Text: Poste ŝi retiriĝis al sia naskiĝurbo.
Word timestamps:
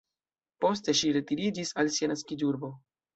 Poste 0.63 0.95
ŝi 0.99 1.11
retiriĝis 1.17 1.73
al 1.83 1.91
sia 1.99 2.09
naskiĝurbo. 2.13 2.71